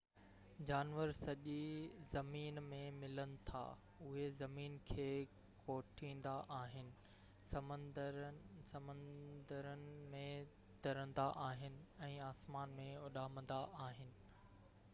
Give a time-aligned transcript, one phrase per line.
[0.67, 1.57] جانور سڄي
[2.13, 3.59] زمين ۾ ملن ٿا
[4.05, 5.03] اهي زمين کي
[5.67, 6.89] کوٽيندا آهن
[7.51, 9.85] سمنڊن
[10.15, 10.23] ۾
[10.87, 11.77] ترندا آهن
[12.09, 13.59] ۽ آسمان ۾ اڏامندا
[13.91, 14.11] آهن